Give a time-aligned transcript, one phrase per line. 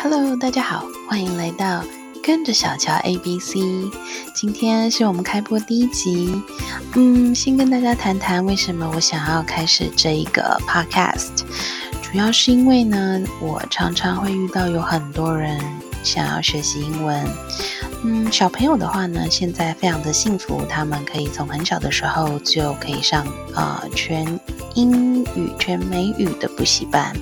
[0.00, 1.84] Hello，大家好，欢迎来到
[2.22, 3.60] 跟着小乔 A B C。
[4.32, 6.40] 今天是我们开播第一集。
[6.94, 11.42] 嗯，先跟大家谈谈为什么我想要开始这一个 Podcast。
[12.00, 15.60] 主要是因为呢，我常常会遇到有很多人
[16.04, 17.26] 想要学习英文。
[18.04, 24.38] 嗯，小朋友的话呢，现在非常的幸福，他们可以从很小的时候就可以上啊全
[24.76, 27.12] 英语、全美语的补习班。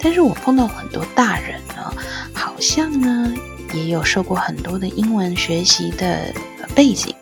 [0.00, 1.60] 但是我碰到很多大人，
[2.60, 3.32] 像呢
[3.72, 6.32] 也有受过很多的英文学习的
[6.74, 7.14] 背景，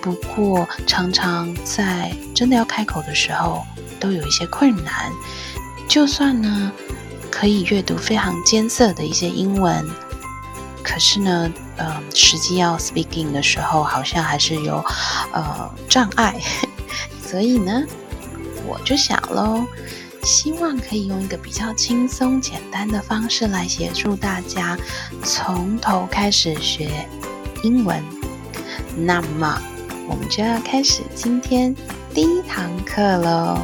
[0.00, 3.64] 不过常常在真的要开口的时候，
[3.98, 5.10] 都有一些困难。
[5.88, 6.70] 就算呢
[7.30, 9.84] 可以阅读非常艰涩的一些英文，
[10.82, 14.84] 可是呢，呃，实际要 speaking 的时候，好像还是有
[15.32, 16.40] 呃障碍。
[17.24, 17.82] 所以呢，
[18.66, 19.64] 我就想喽。
[20.28, 24.76] 希望可以用一个比较轻松简单的方式来协助大家
[25.24, 27.08] 从头开始学
[27.62, 28.04] 英文。
[28.94, 29.58] 那么，
[30.06, 31.74] 我们就要开始今天
[32.12, 33.58] 第一堂课喽。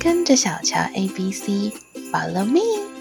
[0.00, 2.95] 跟着小乔 A B C，Follow me。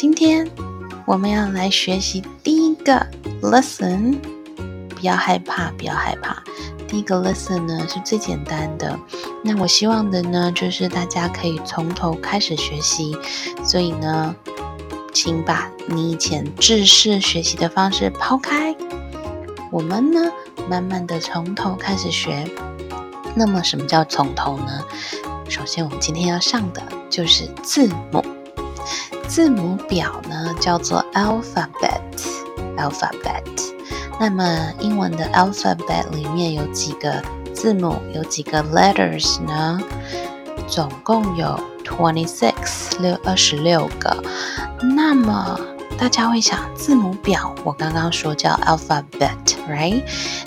[0.00, 0.48] 今天
[1.04, 3.04] 我们要来学习第一个
[3.42, 4.16] lesson，
[4.90, 6.40] 不要害怕，不要害怕。
[6.86, 8.96] 第一个 lesson 呢是最简单的，
[9.42, 13.18] 那我希望的呢就是大家可以从头开始学习。
[13.64, 14.32] 所以呢，
[15.12, 18.76] 请把你以前制式学习的方式抛开，
[19.72, 20.30] 我们呢
[20.68, 22.48] 慢慢的从头开始学。
[23.34, 24.80] 那么什么叫从头呢？
[25.48, 26.80] 首先我们今天要上的
[27.10, 28.24] 就是字母。
[29.28, 33.44] 字母表呢叫做 alphabet，alphabet。
[34.18, 37.22] 那么英文的 alphabet 里面有几个
[37.54, 39.78] 字母，有几个 letters 呢？
[40.66, 44.16] 总共有 twenty six，六二十六个。
[44.82, 45.60] 那么
[45.98, 50.02] 大家会想，字母表我刚刚说叫 alphabet，right？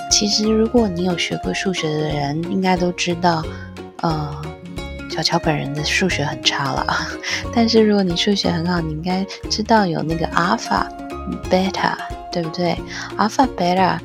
[0.09, 3.43] 其实如果你有学过数学的人，应该都知道，
[4.01, 4.41] 呃。
[5.11, 6.87] 小乔本人的数学很差了，
[7.53, 10.87] 但是如果你数学很好，你应该知道有那个 alpha、
[11.49, 11.93] beta，
[12.31, 12.77] 对不对
[13.17, 13.99] ？alpha、beta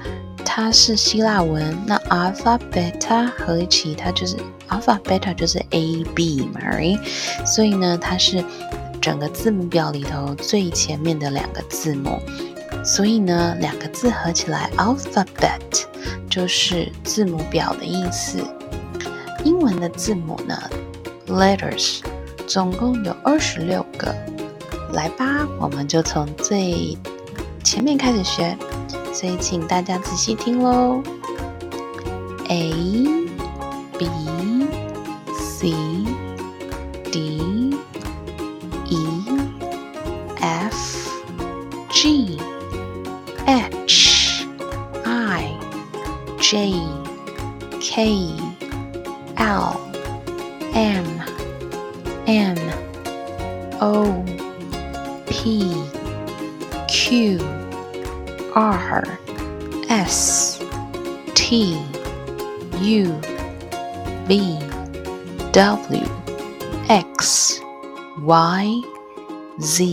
[0.45, 4.37] 它是希腊文，那 alpha、beta 合一起，它就是
[4.69, 6.61] alpha、beta 就是 A、B 嘛
[7.47, 8.45] 所以呢，它是
[9.00, 12.21] 整个字母表里头最前面的两个字母，
[12.84, 15.84] 所以呢，两个字合起来 alphabet
[16.28, 18.39] 就是字母表的意思。
[19.45, 20.59] 英文的字母呢
[21.28, 22.00] ？Letters
[22.47, 24.14] 总共有二十六个，
[24.92, 26.97] 来吧，我们就从最
[27.64, 28.56] 前面开始学，
[29.12, 31.03] 所以请大家仔细听喽。
[32.48, 32.72] A
[33.98, 34.09] B
[35.34, 35.72] C
[57.09, 57.39] Q
[58.53, 59.19] R
[59.89, 60.61] S
[61.37, 61.77] T
[62.81, 63.15] U
[64.27, 64.59] V
[65.53, 66.03] W
[66.89, 67.61] X
[68.25, 68.83] Y
[69.61, 69.87] Z。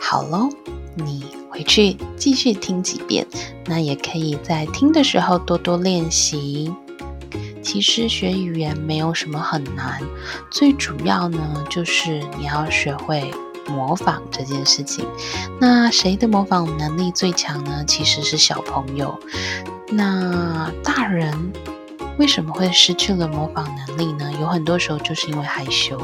[0.00, 0.48] 好喽，
[0.94, 3.26] 你回去继续听几遍，
[3.66, 6.72] 那也可以在听的时候多多练习。
[7.62, 10.00] 其实学语言没有什么很难，
[10.50, 13.30] 最主要呢就是你要学会
[13.66, 15.06] 模仿这件事情。
[15.60, 17.84] 那谁的模仿能力最强呢？
[17.86, 19.18] 其实是小朋友。
[19.88, 21.52] 那大人
[22.18, 24.30] 为什么会失去了模仿能力呢？
[24.40, 25.98] 有很多时候就是因为害羞。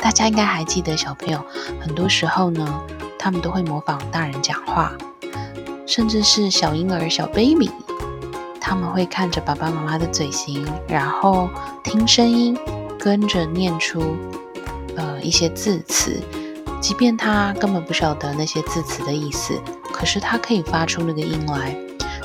[0.00, 1.44] 大家应该还记得，小朋友
[1.80, 2.80] 很多时候呢，
[3.18, 4.92] 他们都会模仿大人讲话，
[5.86, 7.70] 甚至是小婴儿、小 baby。
[8.60, 11.48] 他们会看着爸爸妈妈的嘴型，然后
[11.82, 12.56] 听声音，
[12.98, 14.14] 跟着念出
[14.94, 16.22] 呃一些字词，
[16.80, 19.60] 即便他根本不晓得那些字词的意思，
[19.92, 21.76] 可是他可以发出那个音来。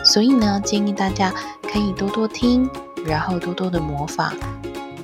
[0.05, 2.69] 所以呢，建议大家可以多多听，
[3.05, 4.33] 然后多多的模仿。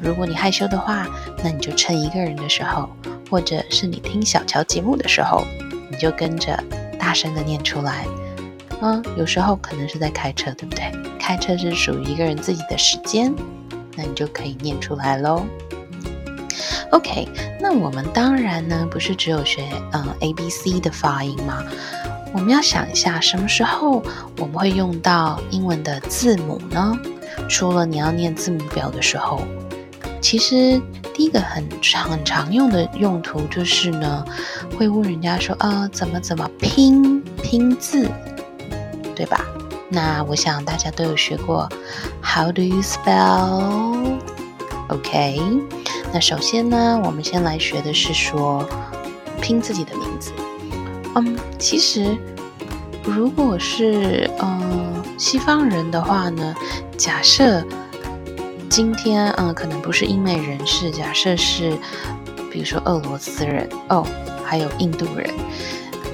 [0.01, 1.07] 如果你害羞的话，
[1.43, 2.89] 那你就趁一个人的时候，
[3.29, 5.45] 或者是你听小乔节目的时候，
[5.89, 6.61] 你就跟着
[6.97, 8.05] 大声的念出来。
[8.81, 10.91] 嗯，有时候可能是在开车，对不对？
[11.19, 13.33] 开车是属于一个人自己的时间，
[13.95, 15.45] 那你就可以念出来喽。
[16.91, 17.27] OK，
[17.59, 21.63] 那我们当然呢，不是只有学嗯 A B C 的发音吗？
[22.33, 24.03] 我们要想一下，什么时候
[24.37, 26.97] 我们会用到英文的字母呢？
[27.47, 29.41] 除了你要念字母表的时候，
[30.19, 30.81] 其实
[31.13, 34.25] 第一个很常很常用的用途就是呢，
[34.77, 38.09] 会问人家说，呃，怎么怎么拼拼字，
[39.15, 39.45] 对吧？
[39.89, 41.67] 那我想大家都有学过
[42.21, 44.11] ，How do you spell？OK，
[46.11, 48.67] 那首先呢，我们先来学的是说
[49.41, 50.31] 拼自己的名字。
[51.15, 52.17] 嗯，其实
[53.03, 56.55] 如果是嗯西方人的话呢，
[56.97, 57.63] 假设
[58.69, 61.77] 今天嗯可能不是英美人士，假设是
[62.51, 64.05] 比如说俄罗斯人哦，
[64.43, 65.29] 还有印度人，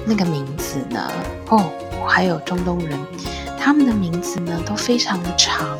[0.04, 1.10] 那个名字呢
[1.48, 1.70] 哦，
[2.06, 2.98] 还有中东人，
[3.58, 5.78] 他们的名字呢都非常的长。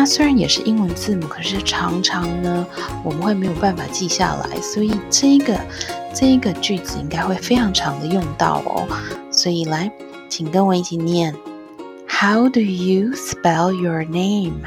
[0.00, 2.66] 那虽然也是英文字母，可是常常呢
[3.04, 5.54] 我们会没有办法记下来，所以这个。
[6.14, 8.88] 这一个句子应该会非常常的用到哦，
[9.30, 9.92] 所以来，
[10.30, 11.36] 请跟我一起念
[12.08, 14.62] ：How do you spell your name?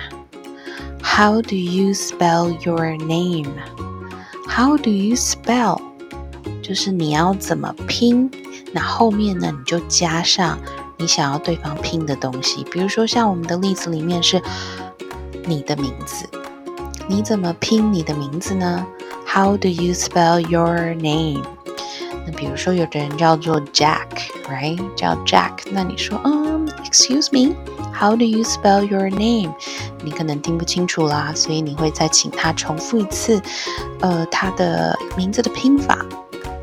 [1.02, 3.50] How do you spell your name?
[4.48, 5.82] How do you spell？
[6.62, 8.30] 就是你要怎么拼，
[8.72, 10.60] 那后面呢你就加上
[10.98, 14.42] 你想要对方拼的东西，比如说像我们的例子里面是
[15.47, 16.29] 你的名字，
[17.09, 18.87] 你怎么拼你的名字呢？
[19.27, 21.43] How do you spell your name？
[22.27, 24.79] 那比如说，有的人叫做 Jack，right？
[24.95, 29.53] 叫 Jack，那你说，嗯，Excuse me，How do you spell your name？
[30.03, 33.41] 你可能听不清楚啦，所以你会再请他重复一次，
[34.01, 36.05] 呃，他的名字的拼法，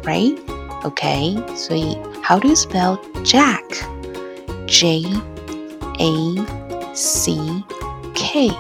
[0.04, 1.38] right？OK？
[1.56, 5.06] 所以，How do you spell Jack？J
[6.00, 6.46] A
[6.94, 7.38] C
[8.13, 8.52] K。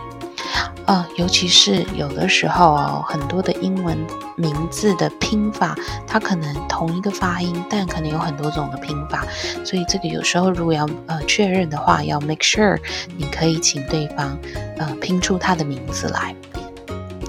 [0.86, 3.96] 呃，尤其是有的时候哦，很多的英文
[4.34, 9.24] 名字的拼法，它可能同一个发音，但可能有很多种的拼法，
[9.64, 12.76] 所以这个有时候如果要呃确认的话，要 make sure
[13.16, 14.36] 你可以请对方
[14.78, 16.34] 呃拼出他的名字来。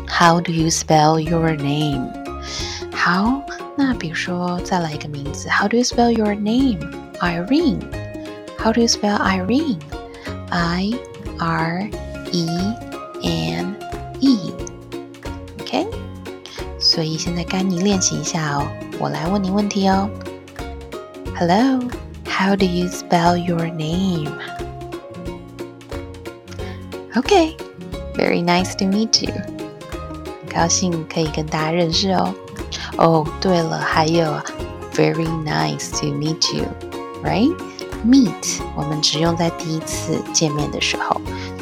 [0.08, 2.10] How do you spell your name？
[2.94, 3.44] 好，
[3.76, 10.94] 那比如说再来一个名字，How do you spell your name？Irene？How do you spell Irene？I
[11.40, 11.88] R
[12.32, 12.48] E。
[13.23, 13.75] and
[14.21, 15.87] e，OK，
[16.79, 18.67] 所以现在该你练习一下哦。
[18.99, 20.09] 我来问你问题哦。
[21.39, 24.33] Hello，how do you spell your name?
[27.15, 27.57] Okay,
[28.15, 29.33] very nice to meet you.
[29.33, 32.35] 很高兴可以跟大家认识哦。
[32.97, 34.25] 哦，对了，还有，
[34.95, 36.65] very nice to meet you,
[37.23, 37.55] right?
[38.07, 41.10] Meet 我们只用在第一次见面的时候。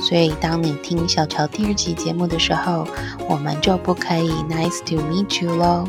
[0.09, 2.87] 所以，当你听小乔第二集节目的时候，
[3.27, 5.87] 我们就不可以 nice to meet you 喽，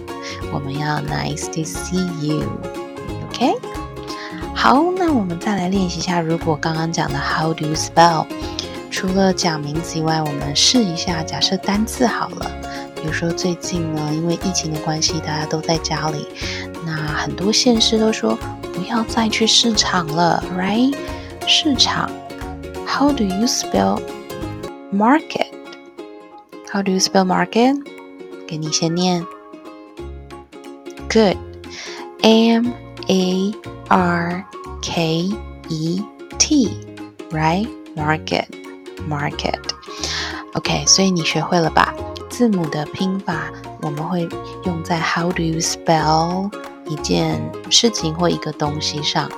[0.52, 3.54] 我们要 nice to see you，OK？
[4.54, 8.26] 好，那我们再来练习一下，如果刚刚讲的 how do you spell，
[8.90, 12.50] 除了讲名字以外，我们试一下，假设单字好了，
[12.94, 16.28] 比如说最近呢，因为疫情的关系，大家都在家里，
[16.84, 18.38] 那很多县市都说
[18.74, 20.94] 不要再去市场了，right？
[21.46, 22.10] 市场。
[22.92, 24.02] How do you spell
[24.91, 25.51] market?
[26.71, 27.75] How do you spell market?
[28.47, 29.25] 给你先念。
[31.09, 31.37] Good.
[32.21, 32.71] M
[33.07, 33.53] A
[33.87, 34.45] R
[34.81, 35.29] K
[35.69, 36.03] E
[36.37, 36.69] T.
[37.31, 37.67] Right?
[37.95, 38.47] Market.
[39.09, 39.59] Market.
[40.53, 41.93] OK，所以你学会了吧？
[42.29, 44.27] 字母的拼法我们会
[44.65, 46.51] 用在 How do you spell
[46.87, 49.31] 一件事情或一个东西上。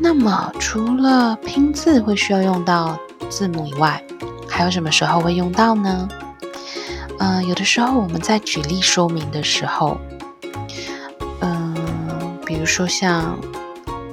[0.00, 2.98] 那么，除了拼字会需要用到
[3.33, 3.99] 字母以外，
[4.47, 6.07] 还有什么时候会用到呢？
[7.17, 9.97] 嗯，有的时候我们在举例说明的时候，
[11.41, 11.75] 嗯，
[12.45, 13.35] 比如说像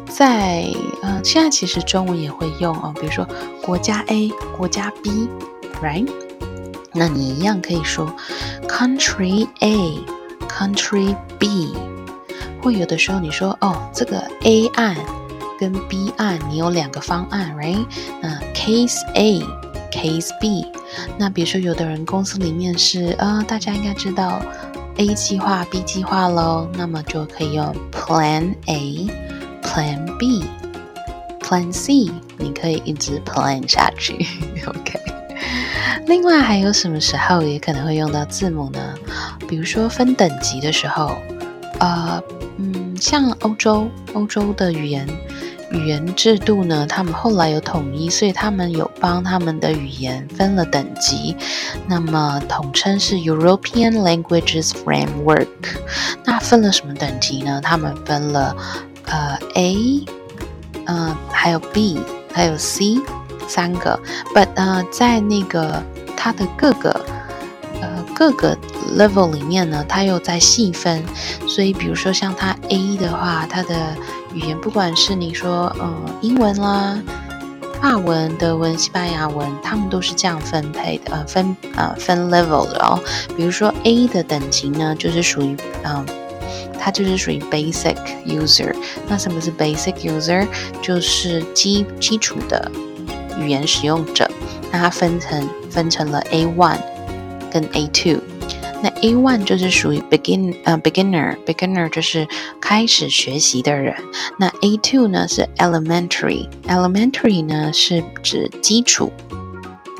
[0.09, 0.65] 在
[1.03, 3.29] 嗯，现在其实中文也会用哦，比如说
[3.62, 6.09] 国家 A、国家 B，right？
[6.95, 8.11] 那你一样可以说
[8.67, 10.00] country A、
[10.49, 11.77] country B，
[12.62, 14.97] 或有的时候你说哦，这个 A 案。
[15.61, 17.85] 跟 B 案，你有两个方案，right？
[18.23, 20.64] 那 Case A，Case B。
[21.19, 24.40] 那比如说，有的人公司里面是呃，大家应该知道
[24.97, 32.11] A 计划、B 计划喽，那么就可以用 Plan A，Plan B，Plan C。
[32.38, 34.14] 你可以一直 plan 下去
[34.67, 34.99] ，OK。
[36.07, 38.95] 另外还有什么时候也可能会用到字母呢？
[39.47, 41.19] 比如说分等级的时候，
[41.81, 42.19] 呃，
[42.57, 42.87] 嗯。
[43.00, 45.09] 像欧洲欧洲的语言
[45.71, 51.37] 语言制度呢，他们后来有统一，所以他们有帮他们的语言分了等级，
[51.87, 55.47] 那么统称是 European Languages Framework。
[56.25, 57.61] 那分了什么等级呢？
[57.62, 58.57] 他们分了
[59.07, 60.05] 呃 A，
[60.87, 62.00] 嗯，还有 B，
[62.33, 62.99] 还有 C
[63.47, 63.99] 三个。
[64.35, 65.83] But 呃，在那个
[66.17, 67.05] 它的各个
[67.81, 68.57] 呃各个
[68.97, 71.05] level 里面呢，它又在细分。
[71.47, 73.97] 所以比如说像它 A 的话，它的
[74.32, 77.00] 语言不管是你说呃英文啦、
[77.80, 83.00] 法文、德文、西班牙文，他们都是这样分配的，呃分呃分 level 的哦。
[83.37, 86.06] 比如说 A 的等级呢，就是属于嗯。
[86.82, 87.94] 它就是属于 basic
[88.26, 88.75] user。
[89.06, 90.49] 那什么是 basic user？
[90.80, 92.72] 就是基基础的
[93.37, 94.26] 语言使用者。
[94.72, 96.78] 那它分成分成了 A one
[97.52, 98.22] 跟 A two。
[98.82, 102.26] 那 A one 就是属于 begin 呃 beginner，beginner 就是
[102.60, 103.94] 开始学习的人。
[104.38, 109.12] 那 A two 呢是 elementary，elementary 呢是指基础。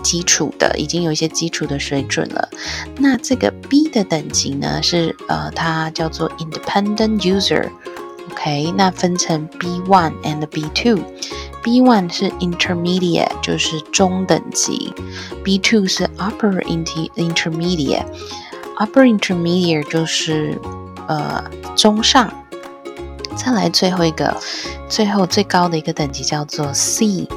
[0.02, 2.49] 基础的已经有一些基础的水准了。
[2.96, 7.68] 那这个 B 的等级呢，是呃，它叫做 Independent User。
[8.30, 11.04] OK，那分成 B one and B two。
[11.62, 14.90] B one 是 Intermediate，就是中等级
[15.44, 18.06] B two 是 Upper Intermediate。
[18.80, 20.58] Upper Intermediate 就是
[21.06, 21.44] 呃
[21.76, 22.32] 中上。
[23.37, 24.37] 再来最后一个，
[24.88, 27.28] 最后最高的一个等级叫做 C。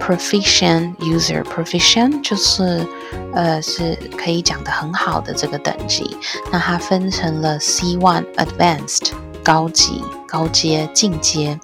[0.00, 2.84] Proficient user proficient 就是
[3.32, 6.16] 呃是可以讲的很好的这个等级，
[6.50, 9.12] 那它分成了 C one advanced
[9.42, 11.58] 高级高阶进阶，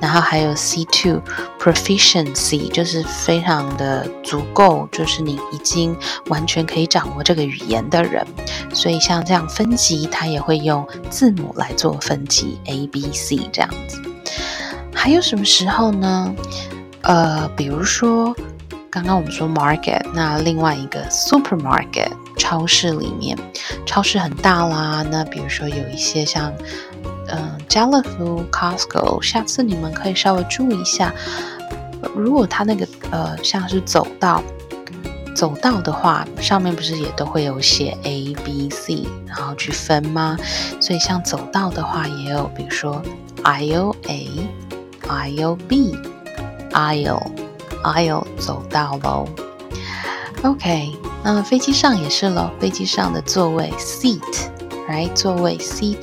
[0.00, 1.20] 然后还有 C two
[1.58, 8.26] proficiency 就是非常的足够，就是你已经完全可以掌握这个语言的人。
[8.72, 14.00] 所以像这样分级，它也会用字母来做分级 A B C 这样子。
[14.94, 16.34] 还有什么时候呢？
[17.02, 18.34] 呃，比如说，
[18.90, 23.36] 刚刚我们说 market，那另外一个 supermarket 超市里面，
[23.84, 25.04] 超市很大啦。
[25.10, 26.50] 那比如说有一些像，
[27.28, 31.12] 嗯，家乐福、Costco，下次你们可以稍微注意一下，
[32.14, 34.42] 如果它那个呃像是走道，
[35.34, 40.36] 走道的话，上面不是也都会有写 A、B、C，然后去分吗？
[40.80, 43.02] 所以像走道的话，也有比如说
[43.42, 45.96] aisle A，aisle B。
[46.74, 49.28] aisle，aisle 走道喽。
[50.42, 50.90] OK，
[51.22, 52.50] 那飞机上也是喽。
[52.58, 55.12] 飞机上的座位 seat，right？
[55.14, 56.02] 座位 seat。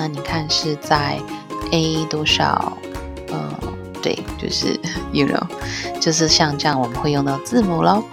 [0.00, 1.18] 那你看是在
[1.72, 2.78] A 多少？
[3.32, 3.52] 嗯，
[4.00, 4.78] 对，就是
[5.10, 5.44] you know，
[6.00, 8.04] 就是像这样我们会用到字母喽。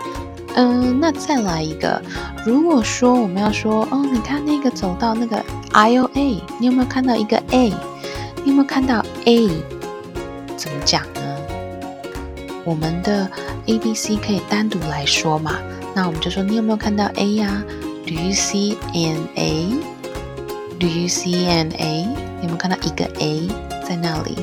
[0.55, 2.01] 嗯，那再来一个，
[2.43, 5.37] 如果说我们要说，哦，你看那个走到那个
[5.73, 7.71] I O A，你有没有看到一个 A？
[8.43, 9.47] 你有没有看到 A？
[10.57, 11.21] 怎么讲呢？
[12.63, 13.29] 我们的
[13.67, 15.53] A、B、C 可以单独来说嘛？
[15.93, 17.63] 那我们就说，你有没有看到 A 呀
[18.07, 19.94] ？Do you see an A？
[20.84, 22.02] A？Do you see an A？
[22.42, 23.48] 有没有看到一个 A
[23.86, 24.36] 在那里？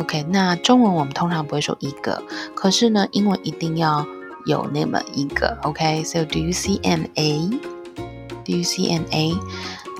[0.00, 2.22] OK，那中文我们通常不会说一个，
[2.54, 4.04] 可是呢，英文一定要
[4.46, 5.56] 有那么一个。
[5.62, 9.34] OK，So do you see an A？Do you see an A？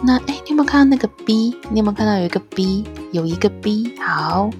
[0.04, 1.56] 那哎，你有没有看到那个 B？
[1.70, 2.84] 你有没有看到有一个 B？
[3.12, 3.94] 有一个 B？
[4.00, 4.50] 好。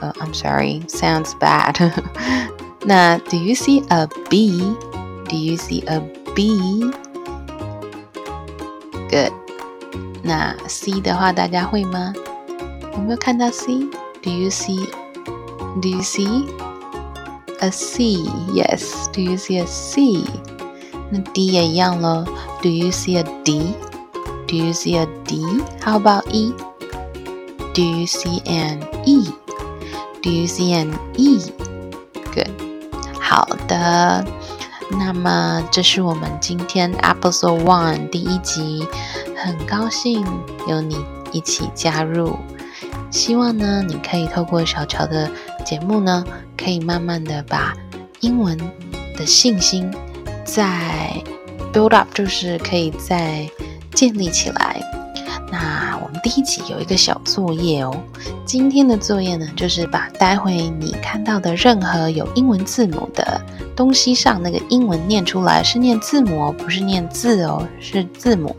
[0.00, 1.90] Uh, I'm sorry, sounds bad.
[2.84, 4.76] 那 Do you see a bee?
[5.28, 6.00] Do you see a
[6.36, 6.92] bee?
[10.22, 10.22] Good.
[10.22, 12.12] 那 C 的话，大家会吗？
[12.92, 14.88] 有没有看到 C？Do you see?
[15.80, 16.46] Do you see
[17.60, 18.24] a C?
[18.52, 19.06] Yes.
[19.12, 20.24] Do you see a C?
[21.10, 22.24] 那 D 也一样咯。
[22.62, 23.74] Do you see a D?
[24.46, 25.44] Do you see a D?
[25.80, 26.52] How about E?
[27.74, 29.30] Do you see an E?
[30.22, 31.38] Do you see an E?
[32.34, 32.50] Good.
[33.20, 34.24] 好的，
[34.90, 38.86] 那么这是我们今天 Episode One 第一集，
[39.43, 40.25] 很高兴
[40.69, 40.95] 有你
[41.33, 42.37] 一起加入。
[43.11, 45.29] 希望呢，你可以透过小乔的
[45.65, 46.23] 节目呢，
[46.57, 47.73] 可以慢慢的把
[48.21, 48.57] 英文
[49.17, 49.93] 的信心
[50.45, 51.21] 再
[51.73, 53.45] build up，就是可以再
[53.93, 54.81] 建立起来。
[55.53, 57.95] 那我们第一集有一个小作业哦。
[58.43, 63.39] 今天的作业呢，就是把待会你看到的任何有英文字母的
[63.75, 68.55] 东西上那个英文念出来，是念字母哦，不是念字哦，是字母。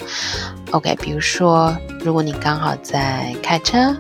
[0.70, 3.96] OK，比如说，如果你刚好在开车，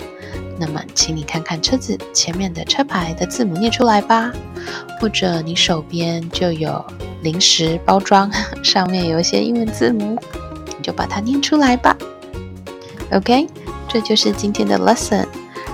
[0.56, 4.32] 那么请你看看车子前面的车牌的字母念出来吧。
[5.00, 6.82] 或者你手边就有
[7.22, 8.30] 零食包装，
[8.62, 10.16] 上面有一些英文字母，
[10.66, 11.96] 你就把它念出来吧。
[13.12, 13.46] OK，
[13.88, 15.26] 这就是今天的 lesson，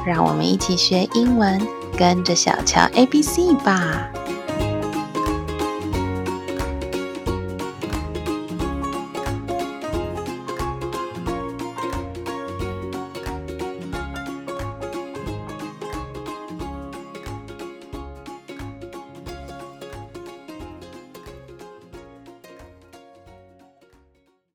[0.06, 1.60] 让我们一起学英文，
[1.96, 4.10] 跟着小乔 A B C 吧。